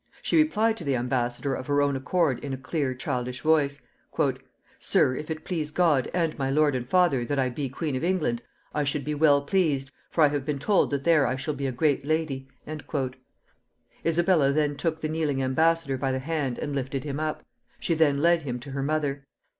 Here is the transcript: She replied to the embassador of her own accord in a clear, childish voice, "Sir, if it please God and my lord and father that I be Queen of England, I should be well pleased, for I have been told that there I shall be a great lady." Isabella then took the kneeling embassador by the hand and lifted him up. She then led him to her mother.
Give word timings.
She 0.23 0.35
replied 0.37 0.77
to 0.77 0.83
the 0.83 0.95
embassador 0.95 1.53
of 1.53 1.67
her 1.67 1.79
own 1.79 1.95
accord 1.95 2.39
in 2.43 2.53
a 2.53 2.57
clear, 2.57 2.95
childish 2.95 3.41
voice, 3.41 3.83
"Sir, 4.79 5.15
if 5.15 5.29
it 5.29 5.45
please 5.45 5.69
God 5.69 6.09
and 6.11 6.35
my 6.39 6.49
lord 6.49 6.73
and 6.75 6.87
father 6.87 7.23
that 7.23 7.37
I 7.37 7.49
be 7.49 7.69
Queen 7.69 7.95
of 7.95 8.03
England, 8.03 8.41
I 8.73 8.83
should 8.83 9.05
be 9.05 9.13
well 9.13 9.43
pleased, 9.43 9.91
for 10.09 10.23
I 10.23 10.29
have 10.29 10.43
been 10.43 10.57
told 10.57 10.89
that 10.89 11.03
there 11.03 11.27
I 11.27 11.35
shall 11.35 11.53
be 11.53 11.67
a 11.67 11.71
great 11.71 12.03
lady." 12.03 12.47
Isabella 14.03 14.51
then 14.51 14.75
took 14.75 15.01
the 15.01 15.07
kneeling 15.07 15.39
embassador 15.43 15.99
by 15.99 16.11
the 16.11 16.17
hand 16.17 16.57
and 16.57 16.73
lifted 16.75 17.03
him 17.03 17.19
up. 17.19 17.45
She 17.79 17.93
then 17.93 18.23
led 18.23 18.41
him 18.41 18.59
to 18.61 18.71
her 18.71 18.81
mother. 18.81 19.27